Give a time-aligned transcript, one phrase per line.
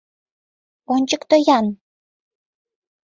[0.93, 1.65] Ончыкто-ян!